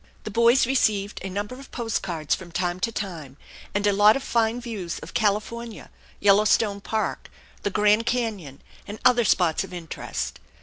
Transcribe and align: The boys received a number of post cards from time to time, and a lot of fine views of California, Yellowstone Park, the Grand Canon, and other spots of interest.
The 0.23 0.31
boys 0.31 0.65
received 0.65 1.19
a 1.23 1.29
number 1.29 1.53
of 1.59 1.71
post 1.71 2.01
cards 2.01 2.33
from 2.33 2.51
time 2.51 2.79
to 2.79 2.91
time, 2.91 3.37
and 3.75 3.85
a 3.85 3.93
lot 3.93 4.15
of 4.15 4.23
fine 4.23 4.59
views 4.59 4.97
of 4.97 5.13
California, 5.13 5.91
Yellowstone 6.19 6.81
Park, 6.81 7.29
the 7.61 7.69
Grand 7.69 8.07
Canon, 8.07 8.63
and 8.87 8.97
other 9.05 9.23
spots 9.23 9.63
of 9.63 9.75
interest. 9.75 10.39